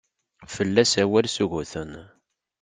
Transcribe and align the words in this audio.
Fell-as 0.53 0.91
awal 1.03 1.27
suguten. 1.35 1.91